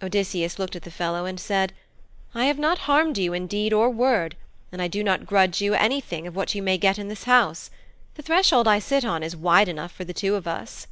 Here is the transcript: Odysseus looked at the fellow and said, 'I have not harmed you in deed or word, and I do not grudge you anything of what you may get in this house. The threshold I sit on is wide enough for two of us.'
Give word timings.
Odysseus 0.00 0.56
looked 0.56 0.76
at 0.76 0.82
the 0.82 0.88
fellow 0.92 1.24
and 1.24 1.40
said, 1.40 1.72
'I 2.32 2.44
have 2.44 2.58
not 2.60 2.78
harmed 2.86 3.18
you 3.18 3.32
in 3.32 3.48
deed 3.48 3.72
or 3.72 3.90
word, 3.90 4.36
and 4.70 4.80
I 4.80 4.86
do 4.86 5.02
not 5.02 5.26
grudge 5.26 5.60
you 5.60 5.74
anything 5.74 6.28
of 6.28 6.36
what 6.36 6.54
you 6.54 6.62
may 6.62 6.78
get 6.78 6.96
in 6.96 7.08
this 7.08 7.24
house. 7.24 7.70
The 8.14 8.22
threshold 8.22 8.68
I 8.68 8.78
sit 8.78 9.04
on 9.04 9.24
is 9.24 9.34
wide 9.34 9.68
enough 9.68 9.90
for 9.90 10.04
two 10.04 10.36
of 10.36 10.46
us.' 10.46 10.86